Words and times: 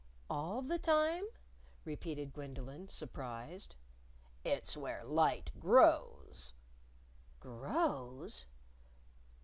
"All 0.31 0.63
the 0.63 0.79
time?" 0.79 1.25
repeated 1.85 2.33
Gwendolyn, 2.33 2.87
surprised. 2.89 3.75
"It's 4.43 4.75
where 4.75 5.03
light 5.03 5.51
grows." 5.59 6.55
"_Grows? 7.39 8.45